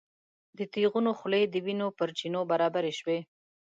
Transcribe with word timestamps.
د 0.57 0.59
تیغونو 0.73 1.11
خولې 1.19 1.41
د 1.47 1.55
وینو 1.65 1.87
پر 1.97 2.09
چینو 2.17 2.41
برابرې 2.51 2.93
شوې. 2.99 3.19